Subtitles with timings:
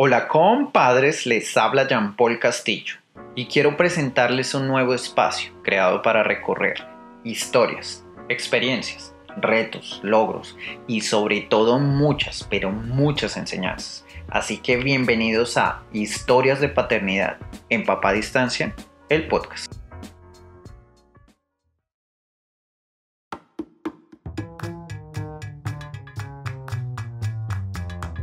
[0.00, 2.94] Hola compadres, les habla Jean Paul Castillo
[3.34, 6.76] y quiero presentarles un nuevo espacio creado para recorrer
[7.24, 10.56] historias, experiencias, retos, logros
[10.86, 14.06] y sobre todo muchas, pero muchas enseñanzas.
[14.28, 18.76] Así que bienvenidos a Historias de Paternidad en Papá Distancia,
[19.08, 19.74] el podcast.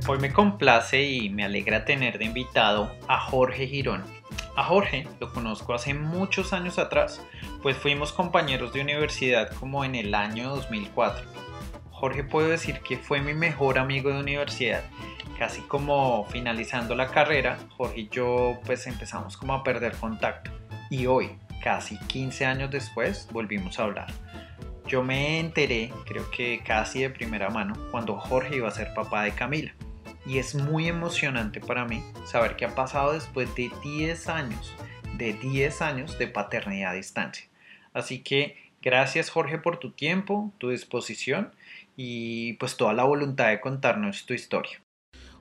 [0.08, 4.04] Hoy me complace y me alegra tener de invitado a Jorge Girón.
[4.56, 7.26] A Jorge lo conozco hace muchos años atrás,
[7.64, 11.26] pues fuimos compañeros de universidad como en el año 2004.
[11.90, 14.84] Jorge puedo decir que fue mi mejor amigo de universidad.
[15.40, 20.52] Casi como finalizando la carrera, Jorge y yo pues empezamos como a perder contacto.
[20.92, 21.32] Y hoy,
[21.64, 24.14] casi 15 años después, volvimos a hablar.
[24.86, 29.24] Yo me enteré, creo que casi de primera mano, cuando Jorge iba a ser papá
[29.24, 29.74] de Camila
[30.26, 34.74] y es muy emocionante para mí saber que ha pasado después de 10 años,
[35.18, 37.46] de 10 años de paternidad a distancia.
[37.94, 41.52] Así que gracias Jorge por tu tiempo, tu disposición
[41.96, 44.82] y pues toda la voluntad de contarnos tu historia.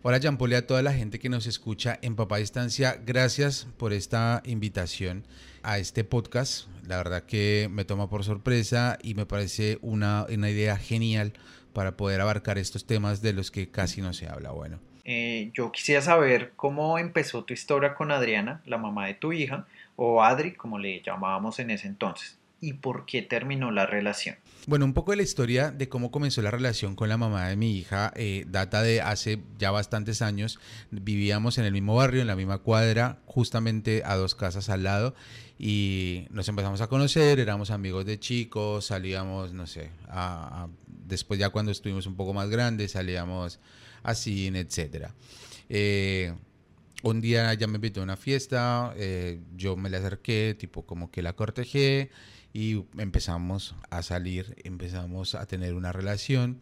[0.07, 4.43] Hola y a toda la gente que nos escucha en Papá Distancia, gracias por esta
[4.45, 5.27] invitación
[5.63, 6.69] a este podcast.
[6.87, 11.33] La verdad que me toma por sorpresa y me parece una, una idea genial
[11.75, 14.53] para poder abarcar estos temas de los que casi no se habla.
[14.53, 14.79] Bueno.
[15.05, 19.67] Eh, yo quisiera saber cómo empezó tu historia con Adriana, la mamá de tu hija,
[19.97, 24.37] o Adri, como le llamábamos en ese entonces, y por qué terminó la relación.
[24.67, 27.57] Bueno, un poco de la historia de cómo comenzó la relación con la mamá de
[27.57, 30.59] mi hija eh, data de hace ya bastantes años.
[30.91, 35.15] Vivíamos en el mismo barrio, en la misma cuadra, justamente a dos casas al lado
[35.59, 39.91] y nos empezamos a conocer, éramos amigos de chicos, salíamos, no sé,
[41.07, 43.61] después ya cuando estuvimos un poco más grandes, salíamos
[44.03, 45.09] a cine, etc.
[45.69, 46.35] Eh,
[47.03, 51.11] un día ella me invitó a una fiesta, eh, yo me le acerqué, tipo como
[51.11, 52.11] que la cortejé
[52.53, 56.61] y empezamos a salir, empezamos a tener una relación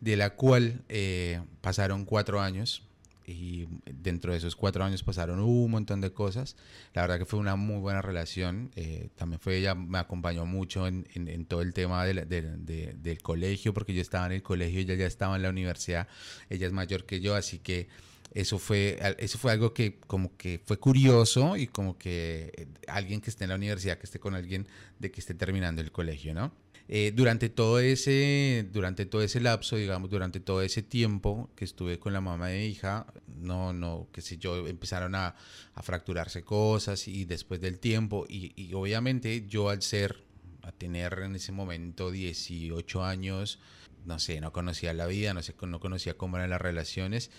[0.00, 2.82] de la cual eh, pasaron cuatro años
[3.26, 6.56] y dentro de esos cuatro años pasaron un montón de cosas.
[6.94, 8.70] La verdad que fue una muy buena relación.
[8.76, 11.04] Eh, también fue ella, me acompañó mucho en,
[11.46, 15.42] todo el tema del colegio, porque yo estaba en el colegio, ella ya estaba en
[15.42, 16.06] la universidad,
[16.48, 17.88] ella es mayor que yo, así que
[18.36, 23.22] eso fue, eso fue algo que como que fue curioso y como que eh, alguien
[23.22, 26.34] que esté en la universidad, que esté con alguien de que esté terminando el colegio,
[26.34, 26.52] ¿no?
[26.88, 31.98] Eh, durante, todo ese, durante todo ese lapso, digamos, durante todo ese tiempo que estuve
[31.98, 33.06] con la mamá de hija,
[33.40, 35.34] no, no, qué sé yo, empezaron a,
[35.74, 40.26] a fracturarse cosas y después del tiempo, y, y, obviamente yo al ser,
[40.62, 43.58] a tener en ese momento 18 años,
[44.04, 47.30] no sé, no conocía la vida, no, sé, no conocía cómo eran las relaciones,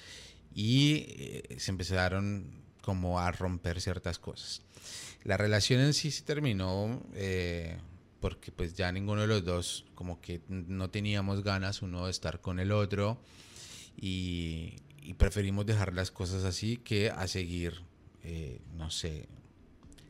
[0.58, 2.50] y eh, se empezaron
[2.82, 4.64] como a romper ciertas cosas.
[5.24, 7.00] La relación en sí se terminó.
[7.14, 7.78] Eh,
[8.20, 12.42] porque pues ya ninguno de los dos como que no teníamos ganas uno de estar
[12.42, 13.22] con el otro
[13.96, 14.76] y,
[15.20, 17.82] preferimos dejar las cosas así que a seguir,
[18.24, 19.30] eh, no sé,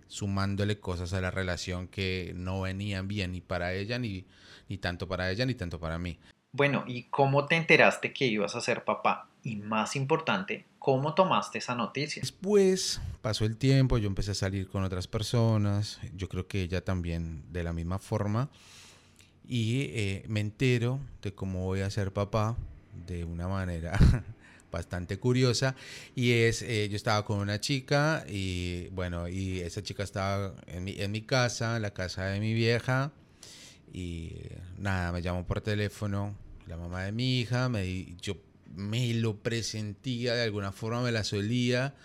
[0.07, 4.25] sumándole cosas a la relación que no venían bien ni para ella, ni,
[4.69, 6.18] ni tanto para ella, ni tanto para mí.
[6.57, 9.29] Bueno, ¿y cómo te enteraste que ibas a ser papá?
[9.44, 12.22] Y más importante, ¿cómo tomaste esa noticia?
[12.22, 16.84] Después pasó el tiempo, yo empecé a salir con otras personas, yo creo que ella
[16.84, 18.50] también de la misma forma,
[19.47, 22.57] y eh, me entero de cómo voy a ser papá
[23.06, 23.95] de una manera
[24.72, 25.75] bastante curiosa
[26.16, 30.84] y es eh, yo estaba con una chica y bueno y esa chica estaba en
[30.84, 33.12] mi, en mi casa en la casa de mi vieja
[33.94, 34.34] y
[34.79, 36.35] nada me llamó por teléfono
[36.68, 38.38] la mamá de mi hija me yo
[38.76, 41.96] me lo presentía de alguna forma, me la solía.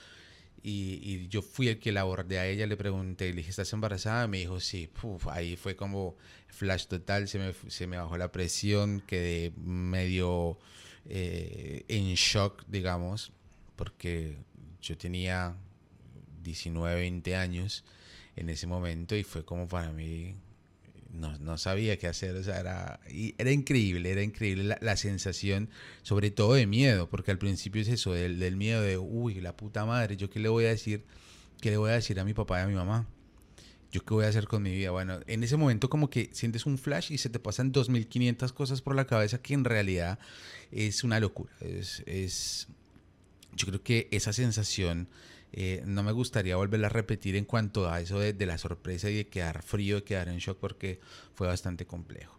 [0.64, 4.28] Y, yo fui el que la abordé a ella, le pregunté, le dije, ¿estás embarazada?
[4.28, 4.88] Me dijo, sí.
[5.30, 10.58] ahí fue como flash total, se me, se me bajó la presión, quedé medio
[11.06, 13.32] eh, en shock, digamos,
[13.74, 14.36] porque
[14.80, 15.56] yo tenía
[16.44, 17.84] 19, 20 años
[18.36, 20.36] en ese momento y fue como para mí
[21.12, 23.00] no, no, sabía qué hacer, o sea, era,
[23.38, 25.68] era increíble, era increíble la, sensación,
[26.02, 29.56] sobre todo de miedo, porque al principio es eso, del, del, miedo de, uy, la
[29.56, 31.04] puta madre, ¿yo qué le voy a decir?
[31.60, 33.06] ¿Qué le voy a decir a mi papá y a mi mamá?
[33.92, 34.90] ¿Yo qué voy a hacer con mi vida?
[34.90, 38.80] Bueno, en ese momento como que sientes un flash y se te pasan 2.500 cosas
[38.80, 40.18] por la cabeza que en realidad
[40.70, 42.68] es una locura, es, es
[43.54, 45.08] yo creo que esa sensación
[45.52, 49.16] eh, no me gustaría volverla a repetir en cuanto a eso de, la sorpresa y
[49.16, 50.98] de quedar frío, de quedar en shock, porque
[51.34, 52.38] fue bastante complejo.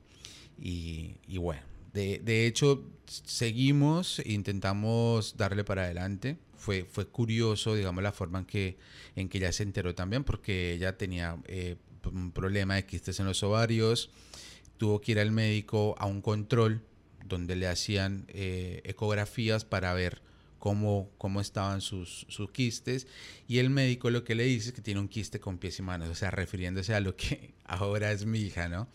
[0.59, 1.61] Y, bueno,
[1.93, 6.37] de, hecho, seguimos, intentamos darle para adelante.
[6.57, 8.77] fue, fue curioso, digamos, la forma en que,
[9.15, 11.75] en que ella se enteró también, porque ella tenía eh,
[12.11, 14.09] un problema de quistes en los ovarios,
[14.77, 16.81] tuvo que ir al médico a un control
[17.25, 20.21] donde le hacían eh, ecografías para ver
[20.63, 23.05] cómo, cómo estaban sus, sus, quistes
[23.49, 25.81] y el médico lo que le dice es que tiene un quiste con pies y
[25.81, 28.87] manos, o sea, refiriéndose a lo que ahora es mi hija, ¿no?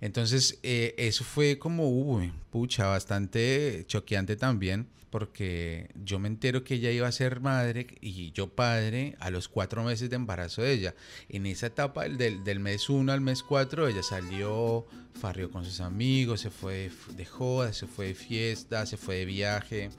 [0.00, 6.76] Entonces, eh, eso fue como, uy, pucha, bastante choqueante también, porque yo me entero que
[6.76, 10.72] ella iba a ser madre y yo padre a los cuatro meses de embarazo de
[10.72, 10.94] ella.
[11.28, 14.86] En esa etapa del, del mes uno al mes cuatro, ella salió,
[15.20, 19.26] farrió con sus amigos, se fue de joda, se fue de fiesta, se fue de
[19.26, 19.90] viaje.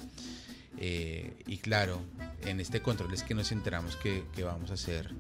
[0.78, 2.02] Eh, y claro,
[2.46, 5.14] en este control es que nos enteramos que, vamos a ser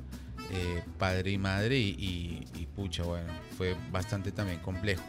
[0.51, 5.03] eh, padre y madre y, pucha, bueno, fue bastante también complejo.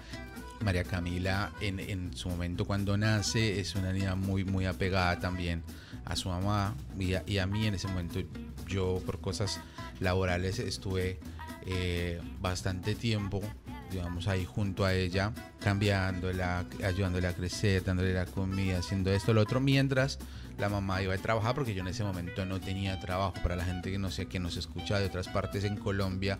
[0.60, 5.62] María Camila en, su momento cuando nace es una niña muy muy apegada también
[6.06, 8.20] a su mamá y a, y a mí en ese momento
[8.66, 9.60] yo por cosas
[10.00, 11.18] laborales estuve
[11.66, 13.42] eh, bastante tiempo
[13.94, 19.40] digamos ahí junto a ella cambiándola ayudándola a crecer dándole la comida haciendo esto lo
[19.40, 20.18] otro mientras
[20.58, 23.34] la mamá iba a trabajar porque yo en ese momento no tenía trabajo.
[23.42, 26.38] Para la gente que no sé, que nos escucha de otras partes en Colombia,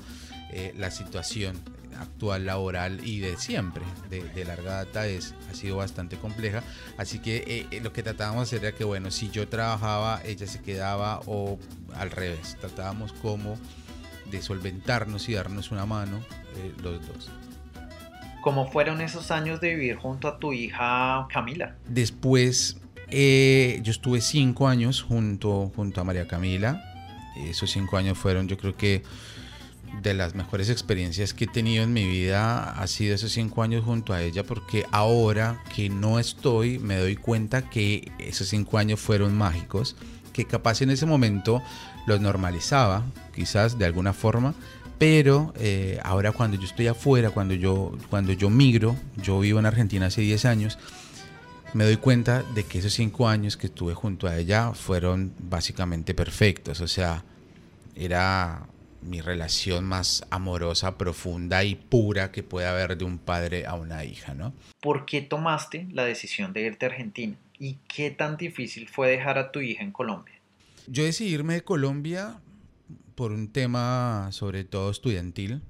[0.50, 1.60] eh, la situación
[1.98, 6.62] actual laboral y de siempre, de, larga data, es, ha sido bastante compleja.
[6.96, 10.60] Así que eh, eh, lo que tratábamos era que, bueno, si yo trabajaba, ella se
[10.60, 11.58] quedaba o
[11.94, 13.58] al revés, tratábamos como
[14.30, 16.20] de solventarnos y darnos una mano
[16.82, 17.30] los dos.
[18.40, 21.76] ¿Cómo fueron esos años de vivir junto a tu hija Camila?
[21.88, 22.76] Después
[23.08, 26.82] eh, yo estuve cinco años junto, junto a María Camila.
[27.36, 29.02] Esos cinco años fueron, yo creo que,
[30.02, 32.70] de las mejores experiencias que he tenido en mi vida.
[32.70, 37.16] Ha sido esos cinco años junto a ella, porque ahora que no estoy, me doy
[37.16, 39.96] cuenta que esos cinco años fueron mágicos.
[40.32, 41.62] Que capaz en ese momento
[42.06, 43.04] los normalizaba,
[43.34, 44.54] quizás de alguna forma.
[44.98, 49.66] Pero eh, ahora cuando yo estoy afuera, cuando yo, cuando yo migro, yo vivo en
[49.66, 50.78] Argentina hace 10 años,
[51.74, 56.14] me doy cuenta de que esos cinco años que estuve junto a ella fueron básicamente
[56.14, 56.80] perfectos.
[56.80, 57.24] O sea,
[57.96, 58.66] era
[59.02, 64.04] mi relación más amorosa, profunda y pura que puede haber de un padre a una
[64.04, 64.54] hija, ¿no?
[64.80, 67.36] ¿Por qué tomaste la decisión de irte a Argentina?
[67.58, 70.33] ¿Y qué tan difícil fue dejar a tu hija en Colombia?
[70.86, 72.40] Yo decidí irme de Colombia
[73.14, 75.62] por un tema sobre todo estudiantil,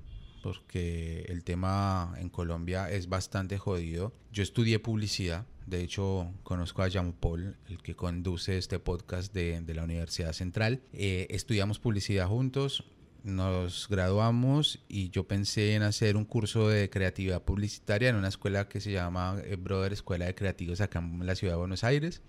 [0.42, 4.12] porque el tema en Colombia es bastante jodido.
[4.32, 9.60] Yo estudié publicidad de hecho, conozco a Jean Paul, el que conduce este podcast de,
[9.62, 10.82] de la Universidad Central.
[10.92, 12.84] Eh, estudiamos publicidad juntos,
[13.22, 18.68] nos graduamos y yo pensé en hacer un curso de creatividad publicitaria en una escuela
[18.68, 22.20] que se llama eh, Brother Escuela de Creativos acá en la ciudad de Buenos Aires.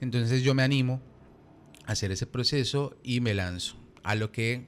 [0.00, 1.02] Entonces yo me animo
[1.86, 3.76] hacer ese proceso y me lanzo.
[4.02, 4.66] A lo que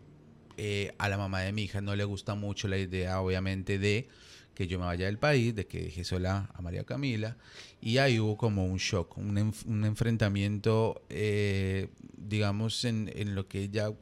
[0.56, 4.08] eh, a la mamá de mi hija no le gusta mucho la idea, obviamente, de
[4.54, 7.36] que yo me vaya del país, de que dejé sola a María Camila.
[7.80, 13.62] Y ahí hubo como un shock, un, un enfrentamiento, eh, digamos, en, en, lo que
[13.62, 13.92] ella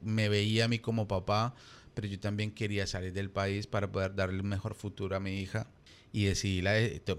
[0.00, 1.54] me veía a mí como papá,
[1.94, 5.40] pero yo también quería salir del país para poder darle un mejor futuro a mi
[5.40, 5.66] hija.
[6.12, 6.74] Y decidí la,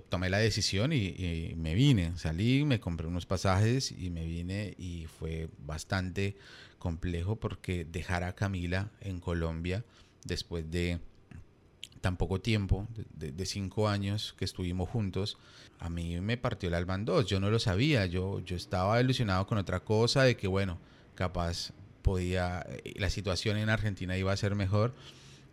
[0.10, 2.14] tomé la decisión y, y me vine.
[2.18, 6.36] Salí, me compré unos pasajes y me vine y fue bastante
[6.80, 9.84] complejo porque dejar a Camila en Colombia
[10.26, 11.00] después de
[12.02, 15.38] tan poco tiempo, de, cinco años que estuvimos juntos,
[15.80, 17.26] a mí me partió el alma en dos.
[17.26, 20.80] Yo no lo sabía, yo, yo estaba ilusionado con otra cosa, de que bueno,
[21.16, 24.96] capaz podía, eh, la situación en Argentina iba a ser mejor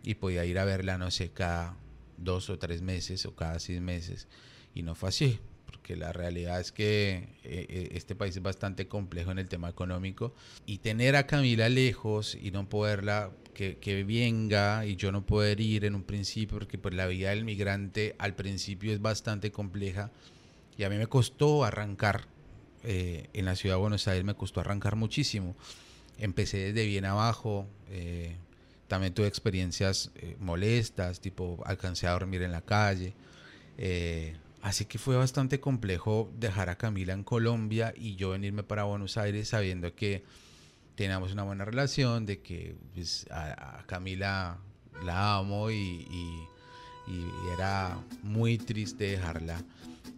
[0.03, 1.77] y podía ir a verla, no sé, cada
[2.19, 4.29] dos o tres meses o cada seis meses.
[4.75, 8.89] Y no fue así, porque la realidad es que eh, eh, este país es bastante
[8.89, 10.35] complejo en el tema económico
[10.67, 15.87] y tener a Camila lejos y no poderla que, venga y yo no poder ir
[15.87, 20.11] en un principio, porque pues la vida del migrante al principio es bastante compleja
[20.77, 22.27] y a mí me costó arrancar
[22.85, 25.57] eh, en la ciudad de Buenos Aires, me costó arrancar muchísimo.
[26.19, 28.37] Empecé desde bien abajo, eh,
[28.89, 33.15] también tuve experiencias eh, molestas, tipo alcancé a dormir en la calle.
[34.63, 39.17] así que fue bastante complejo dejar a Camila en Colombia y yo venirme para Buenos
[39.17, 40.25] Aires sabiendo que
[40.97, 44.59] teníamos una buena relación, de que pues, a, Camila
[45.05, 46.49] la amo y,
[47.55, 49.61] era muy triste dejarla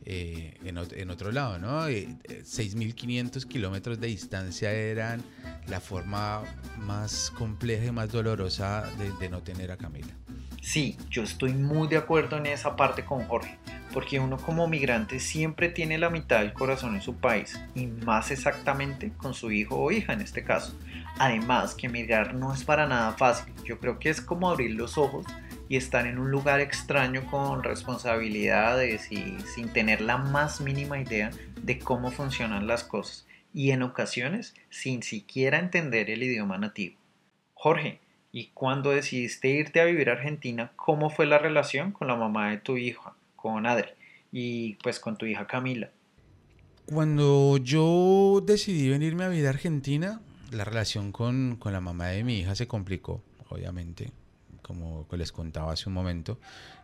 [0.04, 1.88] eh, en, otro lado, ¿no?
[1.88, 5.22] 6.500 eh, kilómetros de distancia eran
[5.66, 6.42] la forma
[6.78, 10.14] más compleja y más dolorosa de, de no tener a Camila.
[10.62, 13.58] Sí, yo estoy muy de acuerdo en esa parte con Jorge
[13.92, 18.30] porque uno como migrante siempre tiene la mitad del corazón en su país y más
[18.30, 20.78] exactamente con su hijo o hija en este caso.
[21.18, 24.96] Además que migrar no es para nada fácil, yo creo que es como abrir los
[24.96, 25.26] ojos
[25.68, 31.30] y estar en un lugar extraño con responsabilidades y sin tener la más mínima idea
[31.60, 36.96] de cómo funcionan las cosas y en ocasiones sin siquiera entender el idioma nativo.
[37.54, 42.14] Jorge, ¿y cuando decidiste irte a vivir a Argentina, cómo fue la relación con la
[42.14, 43.90] mamá de tu hija, con Adri,
[44.30, 45.90] y pues con tu hija Camila?
[46.86, 52.24] Cuando yo decidí venirme a vivir a Argentina, la relación con, con la mamá de
[52.24, 54.12] mi hija se complicó, obviamente
[54.68, 56.38] como les contaba hace un momento,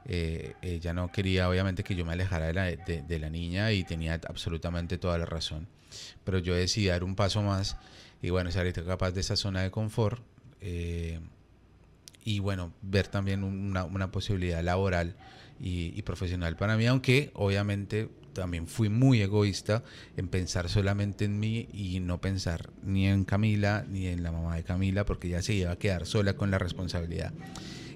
[0.07, 3.85] eh, ella no quería obviamente que yo me alejara de la, de, la, niña y
[3.85, 5.69] tenía absolutamente toda la razón.
[6.25, 7.77] Pero yo decidí dar un paso más
[8.23, 10.23] y bueno, salir capaz de esa zona de confort
[10.63, 11.21] eh,
[12.25, 15.15] y bueno, ver también una, una posibilidad laboral
[15.61, 19.83] y, y, profesional para mí, aunque obviamente también fui muy egoísta
[20.17, 24.57] en pensar solamente en mí y no pensar ni en Camila ni en la mamá
[24.57, 27.33] de Camila porque ya se iba a quedar sola con la responsabilidad.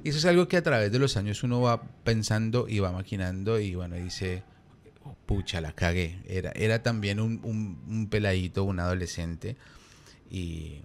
[0.03, 2.93] Y eso es algo que a través de los años uno va pensando y va
[2.93, 4.45] maquinando y bueno, dice,
[5.27, 6.21] pucha, la cagué.
[6.27, 7.41] Era, era también un,
[7.87, 9.57] un, peladito, un adolescente
[10.31, 10.83] y,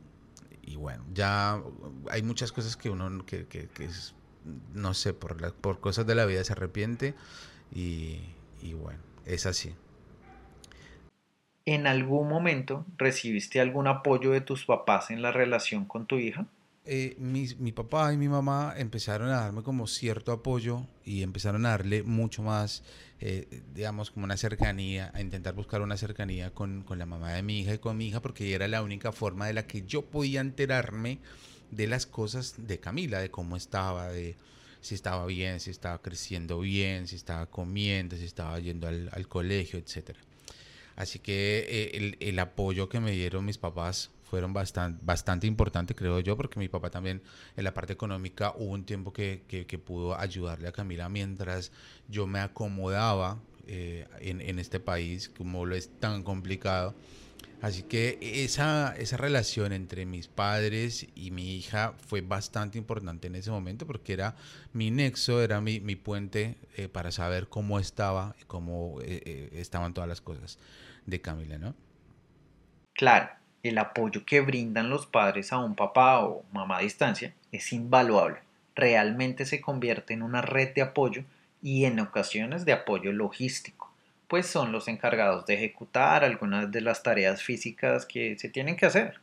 [0.64, 1.62] y, bueno, ya
[2.10, 4.16] hay muchas cosas que uno, que, que, es,
[4.74, 7.14] no sé, por, por cosas de la vida se arrepiente
[7.74, 8.20] y,
[8.62, 9.74] y bueno, es así.
[11.66, 16.46] ¿En algún momento recibiste algún apoyo de tus papás en la relación con tu hija?
[16.86, 21.66] Eh, mi, mi, papá y mi mamá empezaron a darme como cierto apoyo y empezaron
[21.66, 22.84] a darle mucho más,
[23.22, 27.42] eh, digamos, como una cercanía, a intentar buscar una cercanía con, con, la mamá de
[27.42, 30.02] mi hija y con mi hija, porque era la única forma de la que yo
[30.02, 31.20] podía enterarme
[31.72, 34.36] de las cosas de Camila, de cómo estaba, de
[34.84, 39.28] si estaba bien, si estaba creciendo bien, si estaba comiendo, si estaba yendo al, al
[39.30, 40.18] colegio, etc.
[40.98, 45.96] Así que eh, el, el apoyo que me dieron mis papás fueron bastante, bastante importantes,
[45.96, 47.22] creo yo, porque mi papá también
[47.56, 51.72] en la parte económica hubo un tiempo que, que, pudo ayudarle a Camila mientras
[52.10, 56.94] yo me acomodaba eh, en, en, este país, como lo es tan complicado.
[57.64, 63.36] Así que esa, esa relación entre mis padres y mi hija fue bastante importante en
[63.36, 64.36] ese momento porque era
[64.74, 69.94] mi nexo, era mi, mi puente eh, para saber cómo estaba y cómo eh, estaban
[69.94, 70.60] todas las cosas
[71.06, 71.74] de Camila, ¿no?
[72.96, 73.30] Claro,
[73.64, 78.40] el apoyo que brindan los padres a un papá o mamá a distancia es invaluable.
[78.76, 81.24] Realmente se convierte en una red de apoyo
[81.62, 83.93] y en ocasiones de apoyo logístico,
[84.34, 88.88] pues son los encargados de ejecutar algunas de las tareas físicas que se tienen que
[88.88, 89.20] hacer.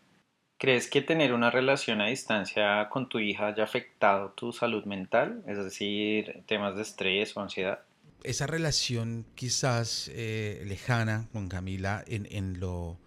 [0.56, 5.42] ¿Crees que tener una relación a distancia con tu hija haya afectado tu salud mental?
[5.48, 7.80] Es decir, temas de estrés o ansiedad.
[8.22, 13.00] Esa relación quizás eh, lejana con Camila en, en lo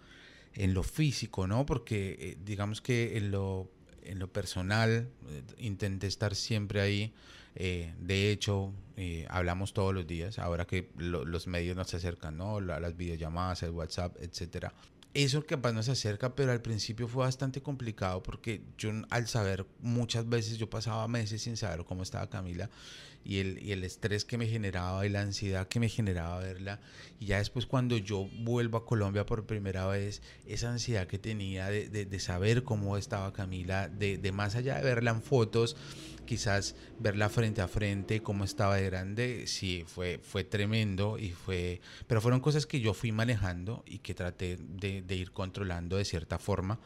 [0.52, 1.64] en lo físico, ¿no?
[1.64, 3.70] Porque eh, digamos que en lo,
[4.02, 7.14] en lo personal eh, intenté estar siempre ahí.
[7.54, 8.72] Eh, de hecho,
[9.28, 12.60] hablamos todos los días, ahora que los medios nos acercan, ¿no?
[12.60, 14.72] las videollamadas, el WhatsApp, etcétera.
[15.14, 20.28] Eso capaz nos acerca, pero al principio fue bastante complicado porque yo al saber, muchas
[20.28, 22.68] veces yo pasaba meses sin saber cómo estaba Camila
[23.24, 26.80] y el, y el estrés que me generaba y la ansiedad que me generaba verla.
[27.20, 31.68] Y ya después cuando yo vuelvo a Colombia por primera vez, esa ansiedad que tenía
[31.68, 35.76] de, de, saber cómo estaba Camila, de, de, más allá de verla en fotos,
[36.24, 41.80] quizás verla frente a frente, cómo estaba de grande, sí, fue, fue tremendo y fue,
[42.06, 46.04] pero fueron cosas que yo fui manejando y que traté de, de ir controlando de
[46.04, 46.78] cierta forma.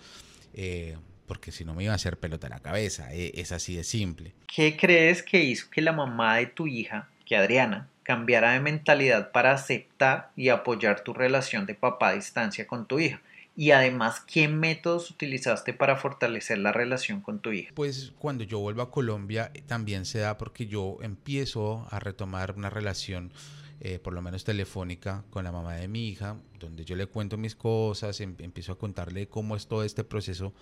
[0.55, 0.97] Eh,
[1.27, 3.85] porque si no me iba a hacer pelota en la cabeza, e, es así de
[3.85, 4.35] simple.
[4.53, 9.31] ¿Qué crees que hizo que la mamá de tu hija, que Adriana, cambiara de mentalidad
[9.31, 13.21] para aceptar y apoyar tu relación de papá a distancia con tu hija?
[13.55, 17.73] Y además, ¿qué métodos utilizaste para fortalecer la relación con tu hija?
[17.75, 22.71] Pues cuando yo vuelvo a Colombia también se da porque yo empiezo a retomar una
[22.71, 23.33] relación,
[23.81, 27.37] eh, por lo menos telefónica, con la mamá de mi hija, donde yo le cuento
[27.37, 30.53] mis cosas, em, empiezo a contarle cómo es todo este proceso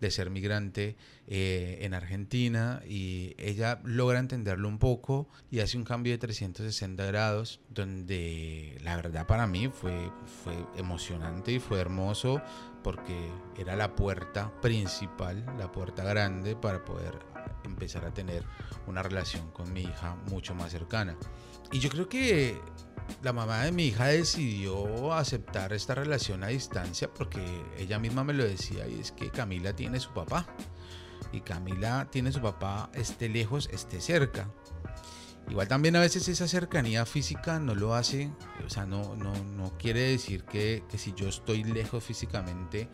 [0.00, 0.96] de ser migrante
[1.26, 7.04] eh, en Argentina y ella logra entenderlo un poco y hace un cambio de 360
[7.04, 10.10] grados donde la verdad para mí fue,
[10.42, 12.40] fue emocionante y fue hermoso
[12.82, 17.29] porque era la puerta principal, la puerta grande para poder
[17.64, 18.44] empezar a tener
[18.86, 21.16] una relación con mi hija mucho más cercana.
[21.72, 22.60] Y yo creo que
[23.22, 27.40] la mamá de mi hija decidió aceptar esta relación a distancia porque
[27.78, 30.46] ella misma me lo decía y es que Camila tiene su papá
[31.32, 34.50] y Camila tiene su papá esté lejos, esté cerca.
[35.48, 38.30] Igual también a veces esa cercanía física no lo hace,
[38.64, 42.88] o sea, no, no, no quiere decir que, que si yo estoy lejos físicamente,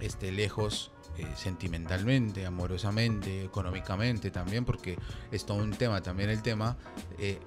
[0.00, 4.96] esté lejos eh, sentimentalmente, amorosamente, económicamente también, porque
[5.32, 6.76] es todo un tema, también el tema,
[7.18, 7.40] eh,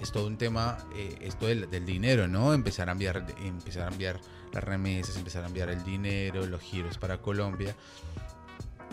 [0.00, 2.54] es todo un tema, eh, esto del, del, dinero, ¿no?
[2.54, 4.20] Empezar a enviar, empezar a enviar
[4.52, 7.76] las remesas, empezar a enviar el dinero, los giros para Colombia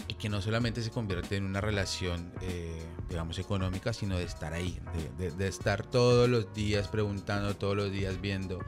[0.09, 4.53] y que no solamente se convierte en una relación, eh, digamos, económica, sino de estar
[4.53, 4.79] ahí,
[5.17, 8.59] de, estar todos los días preguntando, todos los días viendo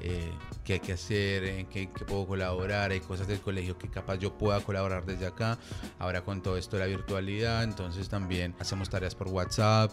[0.00, 0.32] eh,
[0.62, 4.16] qué hay que hacer, en qué, qué, puedo colaborar, hay cosas del colegio que capaz
[4.18, 5.58] yo pueda colaborar desde acá,
[5.98, 9.90] ahora con todo esto de la virtualidad, entonces también hacemos tareas por WhatsApp.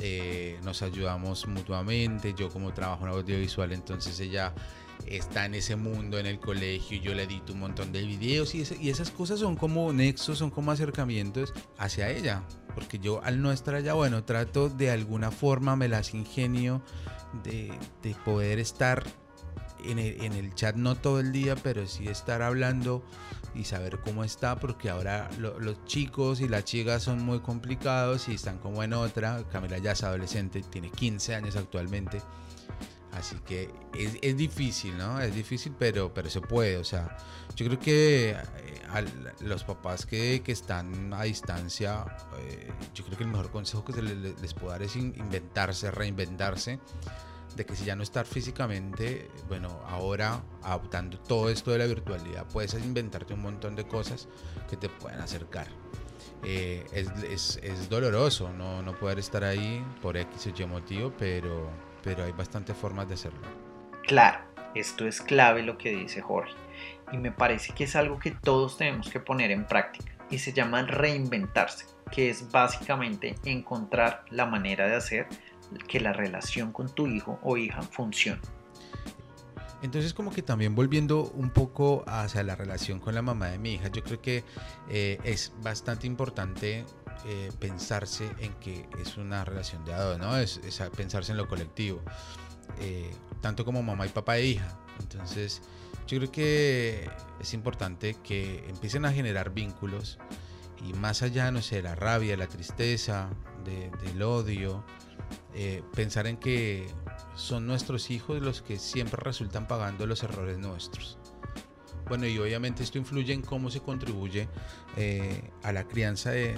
[0.00, 4.52] Eh, nos ayudamos mutuamente, yo como trabajo en audiovisual, entonces ella
[5.06, 8.62] está en ese mundo en el colegio, yo le edito un montón de videos y,
[8.88, 12.42] esas cosas son como nexos, son como acercamientos hacia ella.
[12.74, 16.82] Porque yo al no estar allá, bueno, trato de alguna forma, me las ingenio
[17.44, 19.04] de, de poder estar
[19.84, 23.04] en el, en el, chat, no todo el día, pero sí estar hablando
[23.54, 28.28] y saber cómo está, porque ahora lo, los chicos y las chicas son muy complicados
[28.28, 29.44] y están como en otra.
[29.50, 32.22] Camila ya es adolescente, tiene 15 años actualmente
[33.12, 35.20] Así que es, es, difícil, ¿no?
[35.20, 36.78] Es difícil, pero, pero se puede.
[36.78, 37.16] O sea,
[37.54, 38.36] yo creo que eh,
[38.90, 39.02] a
[39.44, 42.06] los papás que, que, están a distancia,
[42.38, 45.90] eh, yo creo que el mejor consejo que se les, les puedo dar es inventarse,
[45.90, 46.80] reinventarse.
[47.54, 52.46] De que si ya no estar físicamente, bueno, ahora adoptando todo esto de la virtualidad,
[52.46, 54.26] puedes inventarte un montón de cosas
[54.70, 55.68] que te pueden acercar.
[56.44, 61.12] Eh, es, es, es, doloroso no, no poder estar ahí por X o Y motivo,
[61.18, 61.70] pero
[62.02, 63.40] pero hay bastantes formas de hacerlo.
[64.06, 64.40] Claro,
[64.74, 66.54] esto es clave lo que dice Jorge
[67.12, 70.52] y me parece que es algo que todos tenemos que poner en práctica y se
[70.52, 75.26] llama reinventarse, que es básicamente encontrar la manera de hacer
[75.86, 78.40] que la relación con tu hijo o hija funcione.
[79.82, 83.74] Entonces como que también volviendo un poco hacia la relación con la mamá de mi
[83.74, 84.44] hija, yo creo que
[84.88, 86.84] eh, es bastante importante
[87.26, 90.36] eh, pensarse en que es una relación de adulto, ¿no?
[90.36, 92.00] Es, es pensarse en lo colectivo,
[92.80, 94.78] eh, tanto como mamá y papá e hija.
[95.00, 95.62] Entonces,
[96.06, 100.18] yo creo que es importante que empiecen a generar vínculos
[100.84, 103.30] y más allá, no sé, de la rabia, la tristeza,
[103.64, 104.84] de, del odio,
[105.54, 106.86] eh, pensar en que
[107.34, 111.18] son nuestros hijos los que siempre resultan pagando los errores nuestros.
[112.12, 114.46] Bueno, y obviamente esto influye en cómo se contribuye
[114.98, 116.54] eh, a la crianza de,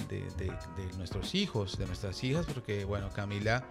[0.97, 3.65] nuestros hijos, de nuestras hijas, porque bueno, Camila,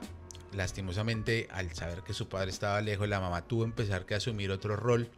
[0.54, 4.50] lastimosamente, al saber que su padre estaba lejos, la mamá tuvo que empezar a asumir
[4.50, 5.10] otro rol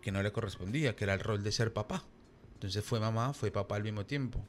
[0.00, 2.02] que no le correspondía, que era el rol de ser papá.
[2.54, 4.42] Entonces fue mamá, fue papá al mismo tiempo.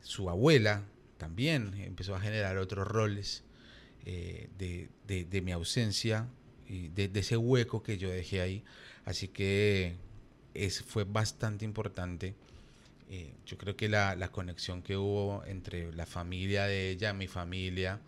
[0.00, 0.82] Su abuela
[1.16, 3.44] también empezó a generar otros roles
[4.04, 6.26] eh, de, mi ausencia
[6.66, 8.64] y de, ese hueco que yo dejé ahí.
[9.04, 9.96] Así que
[10.54, 12.34] es, fue bastante importante.
[13.10, 18.00] Eh, yo creo que la, conexión que hubo entre la familia de ella, mi familia,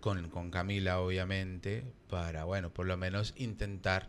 [0.00, 4.08] con, con Camila, obviamente, para, bueno, por lo menos intentar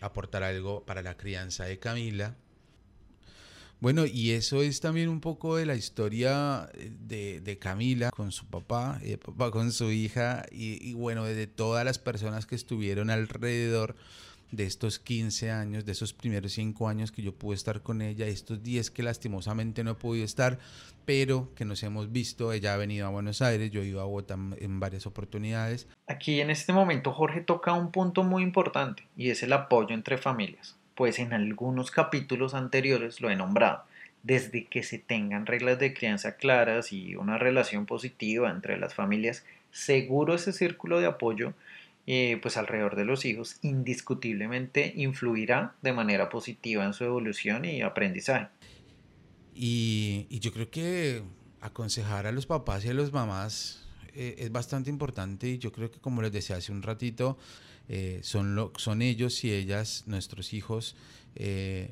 [0.00, 2.36] aportar algo para la crianza de Camila.
[3.80, 6.70] Bueno, y eso es también un poco de la historia
[7.08, 11.84] de, de Camila con su papá, de papá con su hija, y bueno, de todas
[11.84, 13.96] las personas que estuvieron alrededor
[14.52, 18.26] de estos 15 años, de esos primeros 5 años que yo pude estar con ella,
[18.26, 20.58] estos 10 que lastimosamente no he podido estar,
[21.06, 24.04] pero que nos hemos visto, ella ha venido a Buenos Aires, yo he ido a
[24.04, 25.88] Bogotá en varias oportunidades.
[26.06, 30.18] Aquí en este momento Jorge toca un punto muy importante y es el apoyo entre
[30.18, 33.84] familias, pues en algunos capítulos anteriores lo he nombrado.
[34.22, 39.44] Desde que se tengan reglas de crianza claras y una relación positiva entre las familias,
[39.72, 41.54] seguro ese círculo de apoyo
[42.04, 47.82] eh, pues alrededor de los hijos indiscutiblemente influirá de manera positiva en su evolución y
[47.82, 48.48] aprendizaje.
[49.54, 51.22] Y, yo creo que
[51.60, 55.92] aconsejar a los papás y a las mamás eh, es bastante importante y yo creo
[55.92, 57.38] que como les decía hace un ratito,
[57.88, 60.96] eh, son, lo, son ellos y ellas, nuestros hijos,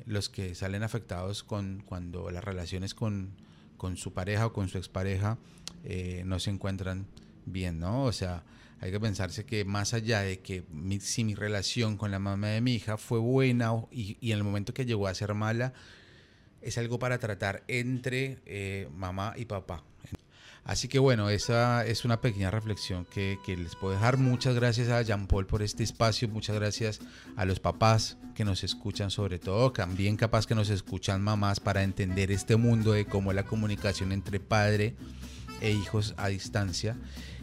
[0.05, 3.31] los que salen afectados con, cuando las relaciones con,
[3.77, 5.37] con su pareja o con su expareja
[6.25, 7.07] no se encuentran
[7.45, 8.03] bien, ¿no?
[8.03, 8.43] O sea,
[8.81, 10.63] hay que pensarse que más allá de que
[11.01, 14.73] si mi relación con la mamá de mi hija fue buena y, en el momento
[14.73, 15.73] que llegó a ser mala,
[16.63, 19.83] es algo para tratar entre eh, mamá y papá.
[20.63, 24.17] Así que bueno, esa es una pequeña reflexión que, que, les puedo dejar.
[24.17, 27.01] Muchas gracias a Jean Paul por este espacio, muchas gracias
[27.35, 31.83] a los papás que nos escuchan sobre todo, también capaz que nos escuchan mamás para
[31.83, 34.95] entender este mundo de cómo la comunicación entre padre
[35.61, 36.97] e hijos a distancia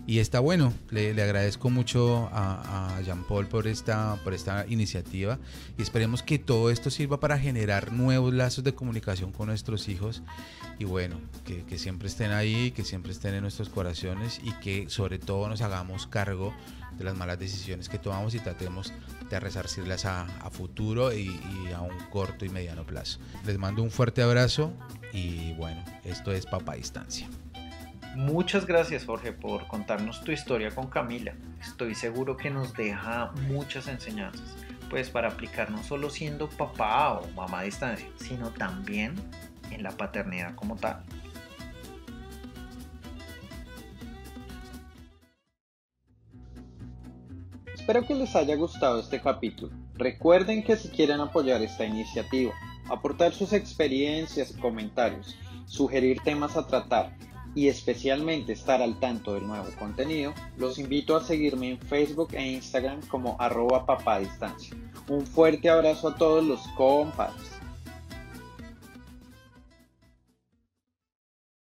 [0.09, 5.39] y está bueno, le, agradezco mucho a, Jean Paul por esta, por esta iniciativa
[5.77, 10.23] y esperemos que todo esto sirva para generar nuevos lazos de comunicación con nuestros hijos
[10.79, 14.89] y bueno, que, que siempre estén ahí, que siempre estén en nuestros corazones y que
[14.89, 16.55] sobre todo nos hagamos cargo
[16.97, 18.95] de las malas decisiones que tomamos y tratemos
[19.29, 23.19] de resarcirlas a, futuro y, y, a un corto y mediano plazo.
[23.45, 24.73] Les mando un fuerte abrazo
[25.13, 27.29] y bueno, esto es Papá Distancia.
[28.17, 31.35] Muchas gracias Jorge por contarnos tu historia con Camila.
[31.61, 34.57] Estoy seguro que nos deja muchas enseñanzas,
[34.91, 39.15] pues para aplicar no solo siendo papá o mamá a distancia, sino también
[39.71, 41.05] en la paternidad como tal.
[47.75, 49.73] Espero que les haya gustado este capítulo.
[49.95, 52.53] Recuerden que si quieren apoyar esta iniciativa,
[52.91, 57.17] aportar sus experiencias y comentarios, sugerir temas a tratar
[57.59, 62.53] y especialmente estar al tanto del nuevo contenido, los invito a seguirme en Facebook e
[62.53, 64.77] Instagram como arroba papadistancia.
[65.09, 67.58] Un fuerte abrazo a todos los compadres.